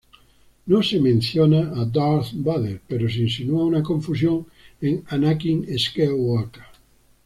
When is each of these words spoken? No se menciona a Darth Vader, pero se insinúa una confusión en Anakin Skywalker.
No 0.65 0.81
se 0.81 0.99
menciona 0.99 1.79
a 1.79 1.85
Darth 1.85 2.31
Vader, 2.33 2.81
pero 2.87 3.07
se 3.07 3.19
insinúa 3.19 3.65
una 3.65 3.83
confusión 3.83 4.47
en 4.81 5.03
Anakin 5.09 5.63
Skywalker. 5.77 6.63